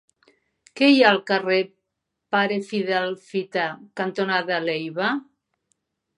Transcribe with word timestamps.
Què 0.79 0.87
hi 0.91 0.95
ha 1.07 1.11
al 1.15 1.19
carrer 1.31 1.57
Pare 2.37 2.57
Fidel 2.71 3.15
Fita 3.27 3.67
cantonada 4.03 4.61
Leiva? 4.67 5.13